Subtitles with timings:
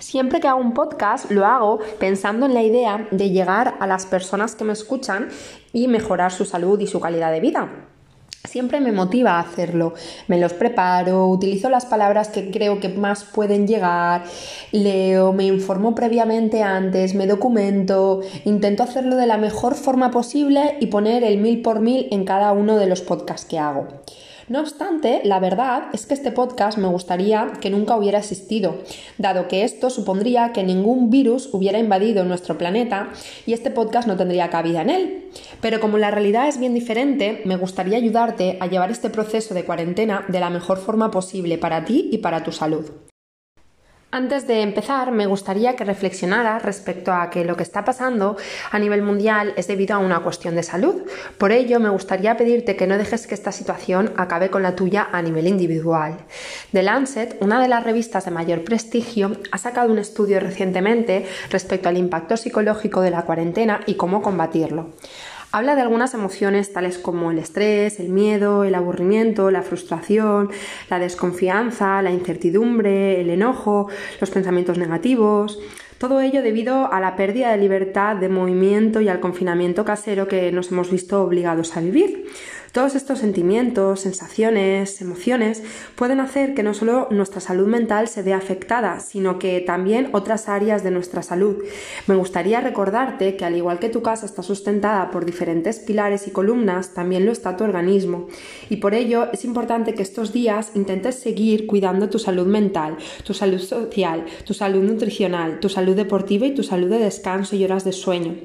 [0.00, 4.06] Siempre que hago un podcast lo hago pensando en la idea de llegar a las
[4.06, 5.28] personas que me escuchan
[5.74, 7.68] y mejorar su salud y su calidad de vida.
[8.48, 9.92] Siempre me motiva a hacerlo.
[10.26, 14.24] Me los preparo, utilizo las palabras que creo que más pueden llegar,
[14.72, 20.86] leo, me informo previamente antes, me documento, intento hacerlo de la mejor forma posible y
[20.86, 23.86] poner el mil por mil en cada uno de los podcasts que hago.
[24.50, 28.78] No obstante, la verdad es que este podcast me gustaría que nunca hubiera existido,
[29.16, 33.10] dado que esto supondría que ningún virus hubiera invadido nuestro planeta
[33.46, 35.30] y este podcast no tendría cabida en él.
[35.60, 39.64] Pero como la realidad es bien diferente, me gustaría ayudarte a llevar este proceso de
[39.64, 42.90] cuarentena de la mejor forma posible para ti y para tu salud.
[44.12, 48.36] Antes de empezar, me gustaría que reflexionara respecto a que lo que está pasando
[48.72, 51.02] a nivel mundial es debido a una cuestión de salud.
[51.38, 55.08] Por ello, me gustaría pedirte que no dejes que esta situación acabe con la tuya
[55.12, 56.16] a nivel individual.
[56.72, 61.88] The Lancet, una de las revistas de mayor prestigio, ha sacado un estudio recientemente respecto
[61.88, 64.88] al impacto psicológico de la cuarentena y cómo combatirlo.
[65.52, 70.50] Habla de algunas emociones tales como el estrés, el miedo, el aburrimiento, la frustración,
[70.88, 73.88] la desconfianza, la incertidumbre, el enojo,
[74.20, 75.58] los pensamientos negativos.
[75.98, 80.52] Todo ello debido a la pérdida de libertad de movimiento y al confinamiento casero que
[80.52, 82.28] nos hemos visto obligados a vivir.
[82.72, 85.60] Todos estos sentimientos, sensaciones, emociones
[85.96, 90.48] pueden hacer que no solo nuestra salud mental se vea afectada, sino que también otras
[90.48, 91.56] áreas de nuestra salud.
[92.06, 96.30] Me gustaría recordarte que al igual que tu casa está sustentada por diferentes pilares y
[96.30, 98.28] columnas, también lo está tu organismo.
[98.68, 103.34] Y por ello es importante que estos días intentes seguir cuidando tu salud mental, tu
[103.34, 107.82] salud social, tu salud nutricional, tu salud deportiva y tu salud de descanso y horas
[107.82, 108.36] de sueño.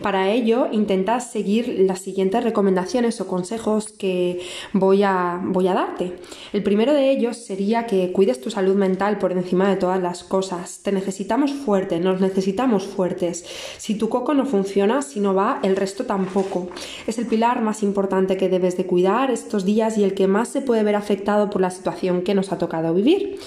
[0.00, 4.40] Para ello, intenta seguir las siguientes recomendaciones o consejos que
[4.72, 6.18] voy a, voy a darte.
[6.52, 10.24] El primero de ellos sería que cuides tu salud mental por encima de todas las
[10.24, 10.80] cosas.
[10.82, 13.44] Te necesitamos fuerte, nos necesitamos fuertes.
[13.78, 16.68] Si tu coco no funciona, si no va, el resto tampoco.
[17.06, 20.48] Es el pilar más importante que debes de cuidar estos días y el que más
[20.48, 23.38] se puede ver afectado por la situación que nos ha tocado vivir.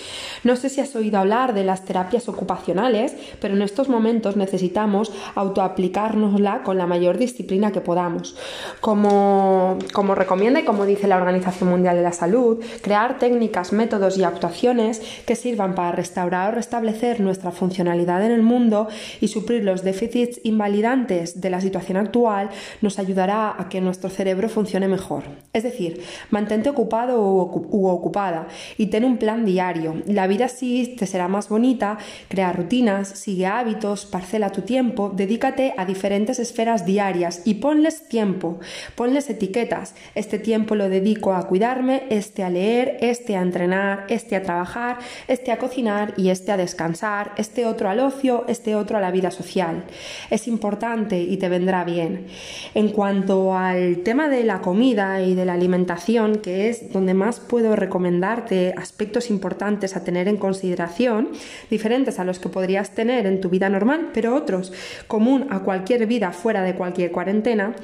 [0.44, 5.11] No sé si has oído hablar de las terapias ocupacionales, pero en estos momentos necesitamos
[5.35, 8.35] autoaplicárnosla con la mayor disciplina que podamos.
[8.81, 14.17] Como, como recomienda y como dice la Organización Mundial de la Salud, crear técnicas, métodos
[14.17, 18.87] y actuaciones que sirvan para restaurar o restablecer nuestra funcionalidad en el mundo
[19.21, 22.49] y suplir los déficits invalidantes de la situación actual
[22.81, 25.23] nos ayudará a que nuestro cerebro funcione mejor.
[25.53, 28.47] Es decir, mantente ocupado u ocupada
[28.77, 30.01] y ten un plan diario.
[30.07, 31.97] La vida así te será más bonita,
[32.27, 38.59] crea rutinas, sigue hábitos, parcela tu tiempo, dedícate a diferentes esferas diarias y ponles tiempo,
[38.95, 44.35] ponles etiquetas, este tiempo lo dedico a cuidarme, este a leer, este a entrenar, este
[44.35, 48.97] a trabajar, este a cocinar y este a descansar, este otro al ocio, este otro
[48.97, 49.85] a la vida social.
[50.29, 52.27] Es importante y te vendrá bien.
[52.73, 57.39] En cuanto al tema de la comida y de la alimentación, que es donde más
[57.39, 61.29] puedo recomendarte aspectos importantes a tener en consideración,
[61.69, 64.73] diferentes a los que podrías tener en tu vida normal, pero otros
[65.07, 67.75] común a cualquier vida fuera de cualquier cuarentena,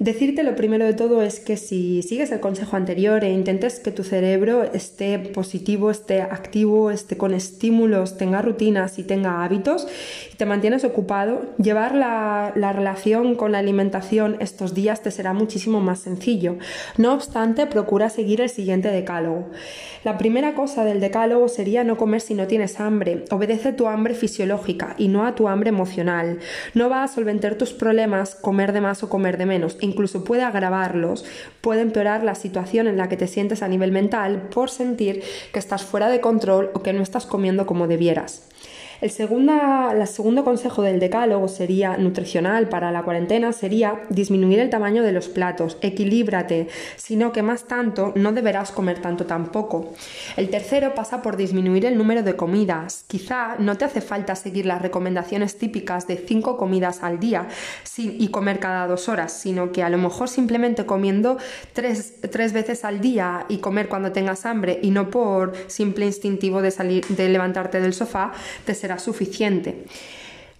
[0.00, 3.90] Decirte lo primero de todo es que si sigues el consejo anterior e intentes que
[3.90, 9.86] tu cerebro esté positivo, esté activo, esté con estímulos, tenga rutinas y tenga hábitos
[10.32, 15.32] y te mantienes ocupado, llevar la, la relación con la alimentación estos días te será
[15.32, 16.56] muchísimo más sencillo.
[16.96, 19.50] No obstante, procura seguir el siguiente decálogo.
[20.04, 23.24] La primera cosa del decálogo sería no comer si no tienes hambre.
[23.30, 26.38] Obedece tu hambre fisiológica y no a tu hambre emocional.
[26.74, 30.42] No va a solventar tus problemas comer de más o comer de menos incluso puede
[30.42, 31.24] agravarlos,
[31.60, 35.22] puede empeorar la situación en la que te sientes a nivel mental por sentir
[35.52, 38.49] que estás fuera de control o que no estás comiendo como debieras.
[39.00, 45.12] El, segundo consejo del decálogo sería nutricional para la cuarentena sería disminuir el tamaño de
[45.12, 49.94] los platos, equilíbrate, sino que más tanto no deberás comer tanto tampoco.
[50.36, 53.04] El tercero pasa por disminuir el número de comidas.
[53.08, 57.48] Quizá no te hace falta seguir las recomendaciones típicas de cinco comidas al día
[57.96, 61.38] y comer cada dos horas, sino que a lo mejor simplemente comiendo
[61.72, 66.60] tres, tres veces al día y comer cuando tengas hambre y no por simple instintivo
[66.60, 68.32] de salir de levantarte del sofá
[68.66, 69.84] te será suficiente.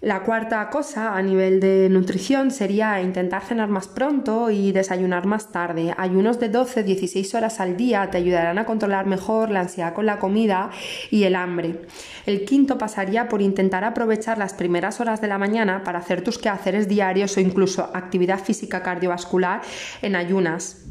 [0.01, 5.51] La cuarta cosa a nivel de nutrición sería intentar cenar más pronto y desayunar más
[5.51, 5.93] tarde.
[5.95, 10.17] Ayunos de 12-16 horas al día te ayudarán a controlar mejor la ansiedad con la
[10.17, 10.71] comida
[11.11, 11.81] y el hambre.
[12.25, 16.39] El quinto pasaría por intentar aprovechar las primeras horas de la mañana para hacer tus
[16.39, 19.61] quehaceres diarios o incluso actividad física cardiovascular
[20.01, 20.90] en ayunas.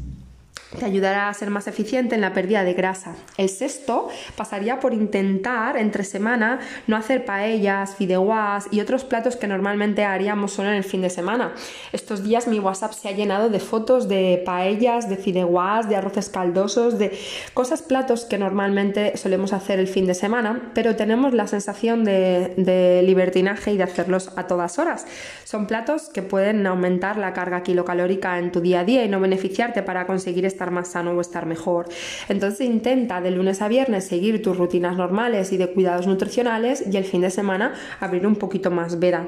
[0.77, 3.15] Te ayudará a ser más eficiente en la pérdida de grasa.
[3.37, 9.47] El sexto pasaría por intentar entre semana no hacer paellas, fideuás y otros platos que
[9.47, 11.53] normalmente haríamos solo en el fin de semana.
[11.91, 16.29] Estos días mi WhatsApp se ha llenado de fotos de paellas, de fideuás, de arroces
[16.29, 17.17] caldosos, de
[17.53, 22.53] cosas, platos que normalmente solemos hacer el fin de semana, pero tenemos la sensación de,
[22.57, 25.05] de libertinaje y de hacerlos a todas horas.
[25.43, 29.19] Son platos que pueden aumentar la carga kilocalórica en tu día a día y no
[29.19, 31.89] beneficiarte para conseguir estar más sano o estar mejor.
[32.29, 36.97] Entonces intenta de lunes a viernes seguir tus rutinas normales y de cuidados nutricionales y
[36.97, 39.27] el fin de semana abrir un poquito más veda.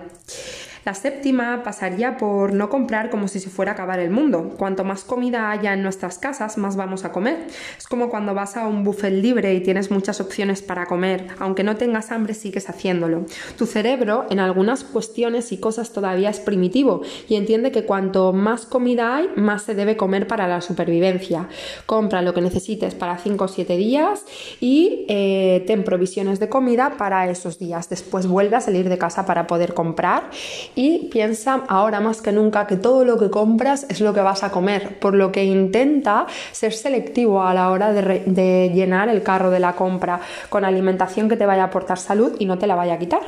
[0.86, 4.54] La séptima pasaría por no comprar como si se fuera a acabar el mundo.
[4.58, 7.48] Cuanto más comida haya en nuestras casas, más vamos a comer.
[7.78, 11.28] Es como cuando vas a un buffet libre y tienes muchas opciones para comer.
[11.40, 13.26] Aunque no tengas hambre, sigues haciéndolo.
[13.58, 18.66] Tu cerebro, en algunas cuestiones y cosas todavía es primitivo y entiende que cuanto más
[18.66, 21.48] comida hay, más se debe comer para la supervivencia.
[21.86, 24.26] Compra lo que necesites para 5 o 7 días
[24.60, 27.88] y eh, ten provisiones de comida para esos días.
[27.88, 30.30] Después vuelve a salir de casa para poder comprar
[30.76, 34.44] y piensa ahora más que nunca que todo lo que compras es lo que vas
[34.44, 39.50] a comer, por lo que intenta ser selectivo a la hora de, llenar el carro
[39.50, 42.76] de la compra con alimentación que te vaya a aportar salud y no te la
[42.76, 43.22] vaya a quitar.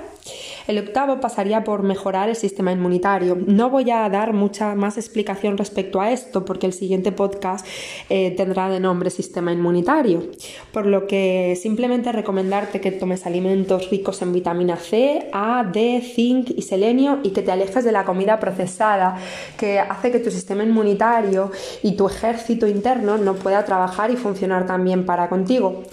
[0.68, 3.38] El octavo pasaría por mejorar el sistema inmunitario.
[3.46, 7.66] No voy a dar mucha más explicación respecto a esto porque el siguiente podcast
[8.10, 10.24] eh, tendrá de nombre sistema inmunitario,
[10.72, 16.50] por lo que simplemente recomendarte que tomes alimentos ricos en vitamina C, A, D, zinc
[16.50, 19.18] y selenio y que te alejes de la comida procesada
[19.58, 21.52] que hace que tu sistema inmunitario
[21.84, 25.84] y tu ejército interno no pueda trabajar y funcionar tan bien para contigo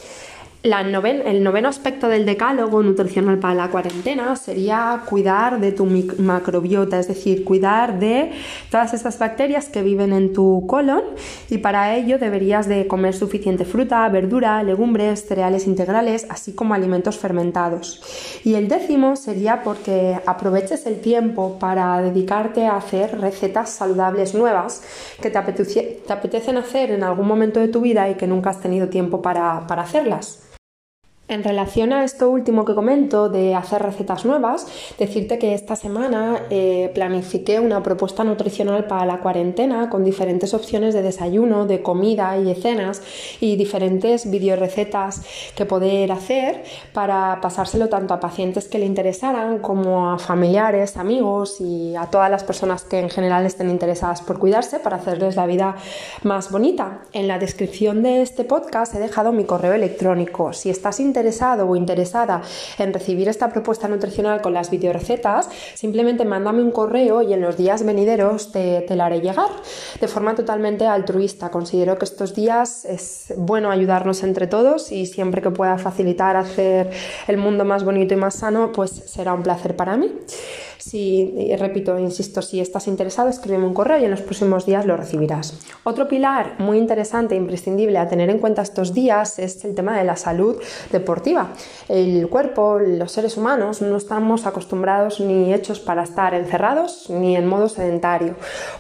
[0.63, 7.09] el noveno aspecto del decálogo nutricional para la cuarentena sería cuidar de tu macrobiota, es
[7.09, 8.31] decir, cuidar de
[8.71, 11.03] todas esas bacterias que viven en tu colon
[11.51, 17.19] y para ello deberías de comer suficiente fruta, verdura, legumbres, cereales integrales, así como alimentos
[17.19, 18.01] fermentados.
[18.45, 24.85] Y el décimo sería porque aproveches el tiempo para dedicarte a hacer recetas saludables nuevas
[25.21, 28.89] que te, apetecen hacer en algún momento de tu vida y que nunca has tenido
[28.89, 30.52] tiempo para hacerlas.
[31.29, 34.67] En relación a esto último que comento de hacer recetas nuevas,
[34.99, 40.95] decirte que esta semana eh, planifiqué una propuesta nutricional para la cuarentena con diferentes opciones
[40.95, 43.03] de desayuno, de comida y de cenas
[43.41, 45.23] y diferentes videorecetas
[45.55, 51.61] que poder hacer para pasárselo tanto a pacientes que le interesaran como a familiares, amigos
[51.61, 55.47] y a todas las personas que en general estén interesadas por cuidarse para hacerles la
[55.47, 55.77] vida
[56.25, 57.03] más bonita.
[57.13, 60.53] En la descripción de este podcast he dejado mi correo electrónico.
[60.53, 62.41] Si estás interesado o interesada
[62.79, 67.59] en recibir esta propuesta nutricional con las videorecetas, simplemente mándame un correo y en los
[67.59, 69.51] días venideros te, te la haré llegar
[70.01, 71.51] de forma totalmente altruista.
[71.51, 76.91] Considero que estos días es bueno ayudarnos entre todos y siempre que pueda facilitar hacer
[77.29, 80.11] el mundo más bonito y más sano, pues será un placer para mí.
[80.85, 84.97] Si, repito, insisto, si estás interesado, escríbeme un correo y en los próximos días lo
[84.97, 85.57] recibirás.
[85.85, 89.97] Otro pilar muy interesante e imprescindible a tener en cuenta estos días es el tema
[89.97, 90.57] de la salud
[90.91, 91.53] deportiva.
[91.89, 97.47] El cuerpo, los seres humanos, no estamos acostumbrados ni hechos para estar encerrados ni en
[97.47, 98.35] modo sedentario.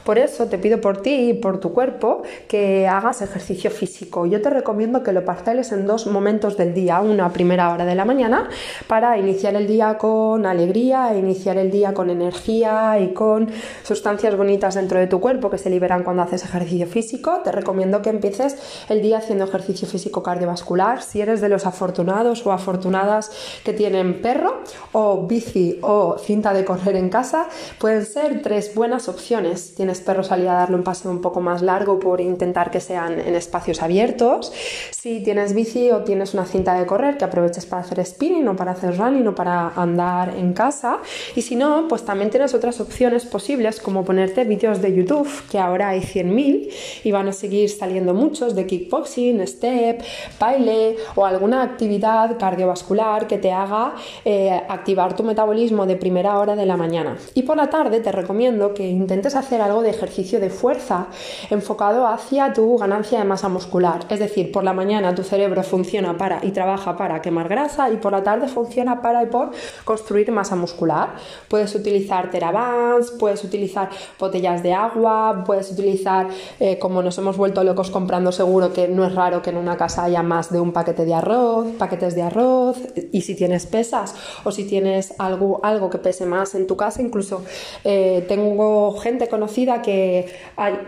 [0.05, 4.27] Por eso te pido por ti y por tu cuerpo que hagas ejercicio físico.
[4.27, 7.95] Yo te recomiendo que lo parceles en dos momentos del día, una primera hora de
[7.95, 8.49] la mañana
[8.89, 13.51] para iniciar el día con alegría e iniciar el día con energía y con
[13.83, 17.41] sustancias bonitas dentro de tu cuerpo que se liberan cuando haces ejercicio físico.
[17.45, 18.57] Te recomiendo que empieces
[18.89, 21.03] el día haciendo ejercicio físico cardiovascular.
[21.03, 23.31] Si eres de los afortunados o afortunadas
[23.65, 29.09] que tienen perro o bici o cinta de correr en casa, pueden ser tres buenas
[29.09, 29.75] opciones.
[29.75, 33.19] Tienes perro, salir a darle un paseo un poco más largo por intentar que sean
[33.21, 34.53] en espacios abiertos.
[34.91, 38.57] Si tienes bici o tienes una cinta de correr, que aproveches para hacer spinning o
[38.57, 40.99] para hacer running o para andar en casa.
[41.35, 45.59] Y si no, pues también tienes otras opciones posibles como ponerte vídeos de YouTube, que
[45.59, 46.71] ahora hay 100.000
[47.05, 50.03] y van a seguir saliendo muchos de kickboxing, step,
[50.39, 56.57] baile o alguna actividad cardiovascular que te haga eh, activar tu metabolismo de primera hora
[56.57, 57.17] de la mañana.
[57.35, 61.07] Y por la tarde te recomiendo que intentes hacer algo de ejercicio de fuerza
[61.51, 64.07] enfocado hacia tu ganancia de masa muscular.
[64.09, 67.97] Es decir, por la mañana tu cerebro funciona para y trabaja para quemar grasa y
[67.97, 69.51] por la tarde funciona para y por
[69.85, 71.15] construir masa muscular.
[71.49, 76.29] Puedes utilizar teravans, puedes utilizar botellas de agua, puedes utilizar,
[76.61, 79.77] eh, como nos hemos vuelto locos comprando seguro, que no es raro que en una
[79.77, 82.77] casa haya más de un paquete de arroz, paquetes de arroz,
[83.13, 84.15] y si tienes pesas
[84.45, 87.43] o si tienes algo, algo que pese más en tu casa, incluso
[87.85, 90.27] eh, tengo gente conocida que,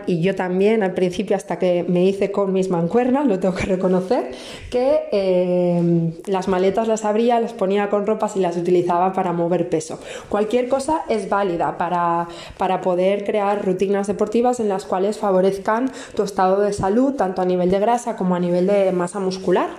[0.07, 3.65] y yo también al principio hasta que me hice con mis mancuernas, lo tengo que
[3.65, 4.31] reconocer,
[4.69, 9.69] que eh, las maletas las abría, las ponía con ropas y las utilizaba para mover
[9.69, 9.99] peso.
[10.29, 10.67] Cualquier
[11.09, 12.27] es válida para,
[12.57, 17.45] para poder crear rutinas deportivas en las cuales favorezcan tu estado de salud, tanto a
[17.45, 19.69] nivel de grasa como a nivel de masa muscular.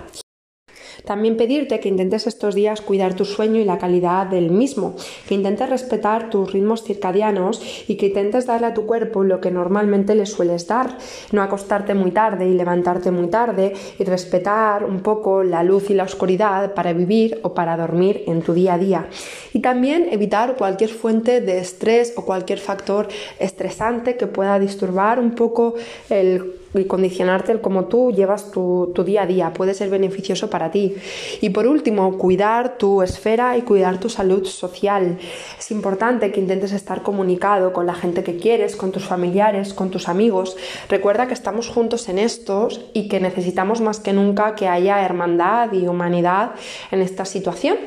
[1.07, 4.93] También pedirte que intentes estos días cuidar tu sueño y la calidad del mismo,
[5.25, 9.49] que intentes respetar tus ritmos circadianos y que intentes darle a tu cuerpo lo que
[9.49, 10.97] normalmente le sueles dar,
[11.31, 15.93] no acostarte muy tarde y levantarte muy tarde y respetar un poco la luz y
[15.93, 19.07] la oscuridad para vivir o para dormir en tu día a día.
[19.53, 23.07] Y también evitar cualquier fuente de estrés o cualquier factor
[23.39, 25.75] estresante que pueda disturbar un poco
[26.09, 29.53] el y condicionarte el cómo tú llevas tu, día a día.
[29.53, 30.95] Puede ser beneficioso para ti.
[31.41, 35.17] Y por último, cuidar tu esfera y cuidar tu salud social.
[35.57, 39.89] Es importante que intentes estar comunicado con la gente que quieres, con tus familiares, con
[39.89, 40.57] tus amigos.
[40.89, 45.71] Recuerda que estamos juntos en estos y que necesitamos más que nunca que haya hermandad
[45.73, 46.51] y humanidad
[46.91, 47.77] en esta situación.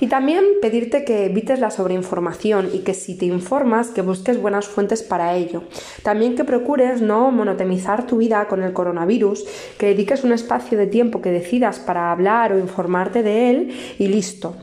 [0.00, 4.66] Y también pedirte que evites la sobreinformación y que si te informas, que busques buenas
[4.66, 5.64] fuentes para ello.
[6.02, 9.44] También que procures no monotemizar tu vida con el coronavirus,
[9.78, 14.08] que dediques un espacio de tiempo que decidas para hablar o informarte de él y
[14.08, 14.56] listo.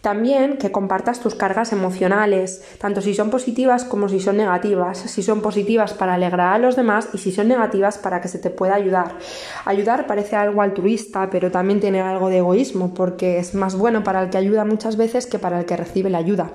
[0.00, 5.22] También que compartas tus cargas emocionales, tanto si son positivas como si son negativas, si
[5.22, 8.50] son positivas para alegrar a los demás y si son negativas para que se te
[8.50, 9.16] pueda ayudar.
[9.64, 14.22] Ayudar parece algo altruista, pero también tiene algo de egoísmo, porque es más bueno para
[14.22, 16.52] el que ayuda muchas veces que para el que recibe la ayuda.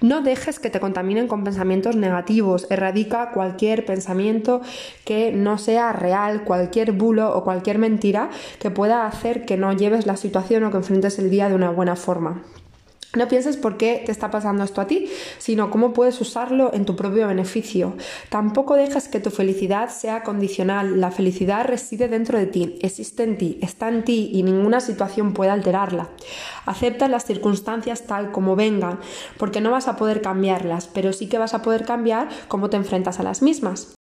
[0.00, 4.62] No dejes que te contaminen con pensamientos negativos, erradica cualquier pensamiento
[5.04, 10.06] que no sea real, cualquier bulo o cualquier mentira que pueda hacer que no lleves
[10.06, 12.42] la situación o que enfrentes el día de una buena forma.
[13.16, 16.84] No pienses por qué te está pasando esto a ti, sino cómo puedes usarlo en
[16.84, 17.96] tu propio beneficio.
[18.28, 21.00] Tampoco dejes que tu felicidad sea condicional.
[21.00, 25.32] La felicidad reside dentro de ti, existe en ti, está en ti y ninguna situación
[25.32, 26.08] puede alterarla.
[26.66, 29.00] Acepta las circunstancias tal como vengan,
[29.38, 32.76] porque no vas a poder cambiarlas, pero sí que vas a poder cambiar cómo te
[32.76, 33.92] enfrentas a las mismas.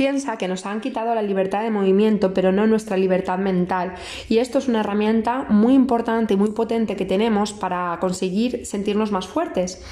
[0.00, 3.96] Piensa que nos han quitado la libertad de movimiento, pero no nuestra libertad mental.
[4.30, 9.12] Y esto es una herramienta muy importante y muy potente que tenemos para conseguir sentirnos
[9.12, 9.84] más fuertes.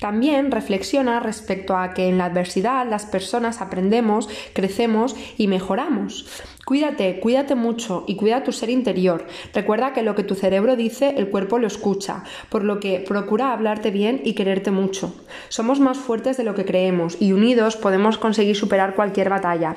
[0.00, 6.26] También reflexiona respecto a que en la adversidad las personas aprendemos, crecemos y mejoramos.
[6.64, 9.26] Cuídate, cuídate mucho y cuida tu ser interior.
[9.52, 13.52] Recuerda que lo que tu cerebro dice, el cuerpo lo escucha, por lo que procura
[13.52, 15.12] hablarte bien y quererte mucho.
[15.48, 19.76] Somos más fuertes de lo que creemos y unidos podemos conseguir superar cualquier batalla.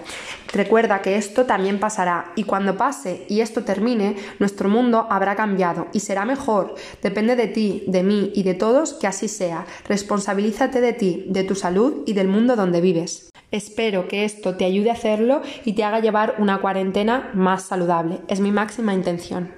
[0.54, 5.88] Recuerda que esto también pasará y cuando pase y esto termine, nuestro mundo habrá cambiado
[5.94, 6.76] y será mejor.
[7.02, 9.66] Depende de ti, de mí y de todos que así sea.
[9.88, 13.32] Responsabilízate de ti, de tu salud y del mundo donde vives.
[13.50, 18.22] Espero que esto te ayude a hacerlo y te haga llevar una cuarentena más saludable.
[18.28, 19.54] Es mi máxima intención.